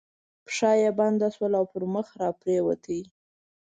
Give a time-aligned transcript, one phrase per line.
[0.45, 2.83] پښه یې بنده شول او پر مخ را پرېوت.